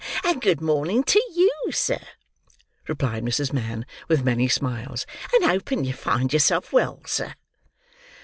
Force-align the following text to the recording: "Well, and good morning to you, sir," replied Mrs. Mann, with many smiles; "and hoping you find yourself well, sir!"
"Well, 0.23 0.33
and 0.33 0.41
good 0.41 0.61
morning 0.61 1.03
to 1.03 1.21
you, 1.35 1.53
sir," 1.69 1.99
replied 2.87 3.21
Mrs. 3.23 3.53
Mann, 3.53 3.85
with 4.07 4.23
many 4.23 4.47
smiles; 4.47 5.05
"and 5.31 5.43
hoping 5.45 5.83
you 5.85 5.93
find 5.93 6.33
yourself 6.33 6.73
well, 6.73 7.03
sir!" 7.05 7.35